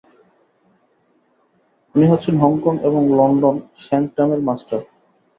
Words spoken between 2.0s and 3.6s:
হচ্ছেন হংকং এবং লন্ডন